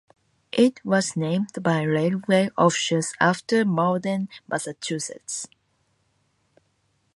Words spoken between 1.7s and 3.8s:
railway officials after